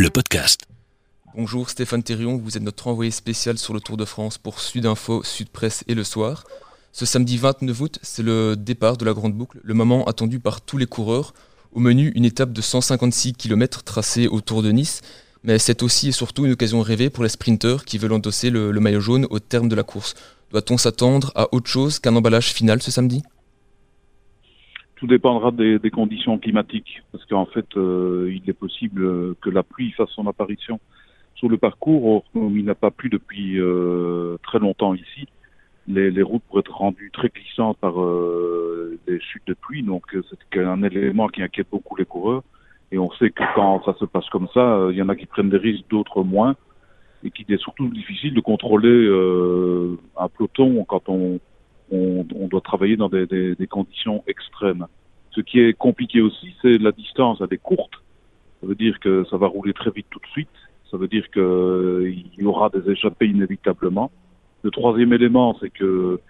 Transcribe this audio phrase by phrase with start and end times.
[0.00, 0.62] le podcast.
[1.36, 4.86] Bonjour Stéphane Thérion, vous êtes notre envoyé spécial sur le Tour de France pour Sud
[4.86, 6.44] Info, Sud Presse et Le Soir.
[6.90, 10.62] Ce samedi 29 août, c'est le départ de la Grande Boucle, le moment attendu par
[10.62, 11.34] tous les coureurs.
[11.72, 15.02] Au menu, une étape de 156 km tracée autour de Nice,
[15.44, 18.70] mais c'est aussi et surtout une occasion rêvée pour les sprinteurs qui veulent endosser le,
[18.70, 20.14] le maillot jaune au terme de la course.
[20.50, 23.22] Doit-on s'attendre à autre chose qu'un emballage final ce samedi?
[25.00, 29.62] Tout dépendra des, des, conditions climatiques, parce qu'en fait, euh, il est possible que la
[29.62, 30.78] pluie fasse son apparition
[31.36, 32.04] sur le parcours.
[32.04, 35.26] Or, comme il n'a pas plu depuis euh, très longtemps ici,
[35.88, 39.82] les, les, routes pourraient être rendues très glissantes par euh, des chutes de pluie.
[39.82, 42.42] Donc, c'est un élément qui inquiète beaucoup les coureurs.
[42.92, 45.24] Et on sait que quand ça se passe comme ça, il y en a qui
[45.24, 46.56] prennent des risques, d'autres moins,
[47.24, 49.06] et qu'il est surtout difficile de contrôler
[50.18, 51.40] un peloton quand on
[51.90, 54.86] on, doit travailler dans des, conditions extrêmes.
[55.32, 58.02] Ce qui est compliqué aussi, c'est la distance, elle est courte.
[58.60, 60.48] Ça veut dire que ça va rouler très vite tout de suite.
[60.90, 64.10] Ça veut dire qu'il euh, y aura des échappées inévitablement.
[64.62, 66.20] Le troisième élément, c'est que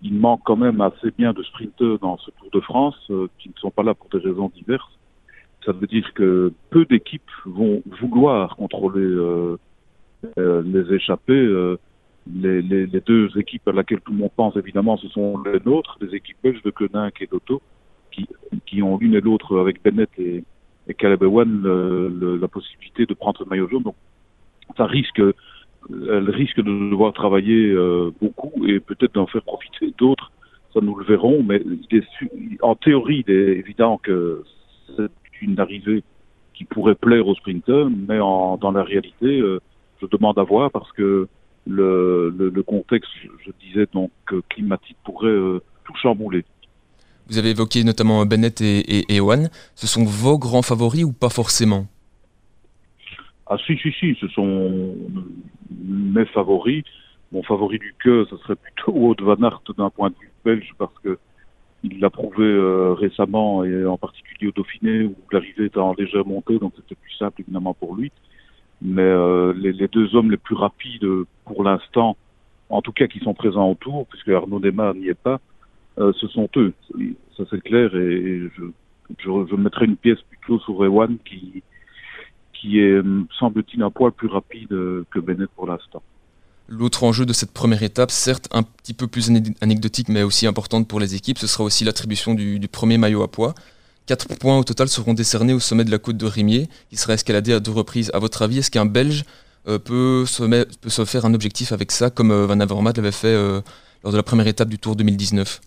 [0.00, 3.48] il manque quand même assez bien de sprinteurs dans ce Tour de France euh, qui
[3.48, 4.98] ne sont pas là pour des raisons diverses.
[5.64, 9.56] Ça veut dire que peu d'équipes vont vouloir contrôler euh
[10.36, 11.76] les échappées.
[12.44, 15.98] Euh, les, deux équipes à laquelle tout le monde pense, évidemment, ce sont les nôtres,
[16.00, 17.62] les équipes belges de Koenig et d'Otto,
[18.10, 18.26] qui,
[18.66, 20.44] qui ont l'une et l'autre, avec Bennett et,
[20.88, 21.62] et Caleb Ewan,
[22.40, 23.82] la possibilité de prendre le maillot jaune.
[23.82, 23.96] Donc,
[24.76, 25.20] ça risque,
[25.90, 30.30] elle risque de devoir travailler euh, beaucoup et peut-être d'en faire profiter d'autres.
[30.74, 31.62] Ça, nous le verrons, mais
[32.60, 34.42] en théorie, il est évident que
[34.96, 36.02] c'est une arrivée
[36.54, 39.60] qui pourrait plaire aux sprinteurs, mais en, dans la réalité, euh,
[40.00, 41.28] je demande à voir parce que
[41.68, 43.10] le, le, le contexte,
[43.44, 46.44] je disais donc euh, climatique, pourrait euh, tout chambouler.
[47.28, 49.50] Vous avez évoqué notamment Bennett et, et, et Owen.
[49.74, 51.86] Ce sont vos grands favoris ou pas forcément?
[53.46, 54.94] Ah si, si, si, ce sont
[55.84, 56.84] mes favoris.
[57.30, 60.72] Mon favori du cœur, ce serait plutôt Wout van Aert d'un point de vue belge
[60.78, 61.18] parce que
[61.84, 66.26] il l'a prouvé euh, récemment et en particulier au Dauphiné où l'arrivée était en légère
[66.26, 68.10] montée, donc c'était plus simple évidemment pour lui
[68.80, 71.06] mais euh, les, deux hommes les plus rapides
[71.44, 72.16] pour l'instant,
[72.68, 75.40] en tout cas qui sont présents autour, puisque Arnaud Desmar n'y est pas,
[75.98, 76.72] euh, ce sont eux.
[77.36, 78.64] Ça c'est clair et je,
[79.18, 81.62] je, je, mettrai une pièce plutôt sur Ewan qui,
[82.52, 83.00] qui est,
[83.38, 86.02] semble-t-il, un poil plus rapide que Bennett pour l'instant.
[86.68, 89.30] L'autre enjeu de cette première étape, certes un petit peu plus
[89.60, 93.22] anecdotique mais aussi importante pour les équipes, ce sera aussi l'attribution du, du premier maillot
[93.22, 93.54] à poids.
[94.08, 97.12] Quatre points au total seront décernés au sommet de la côte de Rimier, qui sera
[97.12, 98.10] escaladé à deux reprises.
[98.14, 99.24] À votre avis, est-ce qu'un Belge
[99.68, 103.60] euh, peut, se faire un objectif avec ça, comme euh, Van Avermaet l'avait fait euh,
[104.02, 105.60] lors de la première étape du Tour 2019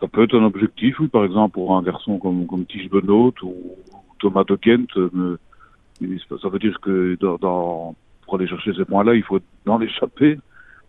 [0.00, 3.34] Ça peut être un objectif, oui, par exemple, pour un garçon comme, comme Tige Benoît
[3.42, 3.76] ou
[4.18, 4.88] Thomas de Kent.
[4.94, 10.38] ça veut dire que pour aller chercher ces points-là, il faut dans l'échappée.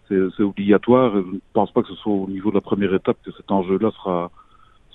[0.07, 1.11] C'est obligatoire.
[1.11, 3.51] Je ne pense pas que ce soit au niveau de la première étape que cet
[3.51, 4.31] enjeu-là sera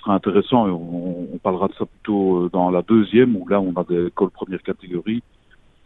[0.03, 3.73] sera intéressant et on, parlera de ça plutôt euh, dans la deuxième où là on
[3.75, 5.23] a des écoles première catégorie.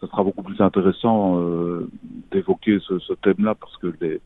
[0.01, 1.89] Ça sera beaucoup plus intéressant euh,
[2.31, 4.21] d'évoquer ce, thème-là parce que les,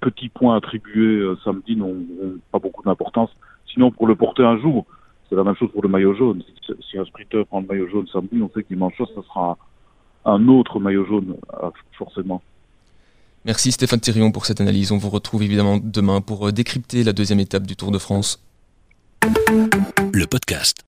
[0.00, 2.04] petits points attribués euh, samedi n'ont
[2.50, 3.30] pas beaucoup d'importance.
[3.72, 4.86] Sinon, pour le porter un jour,
[5.28, 6.42] c'est la même chose pour le maillot jaune.
[6.90, 9.56] Si, un sprinter prend le maillot jaune samedi, on sait que dimanche soir, ça sera
[10.24, 11.36] un autre maillot jaune,
[11.92, 12.42] forcément.
[13.44, 14.90] Merci Stéphane Thirion pour cette analyse.
[14.90, 18.42] On vous retrouve évidemment demain pour décrypter la deuxième étape du Tour de France
[20.26, 20.74] podcast.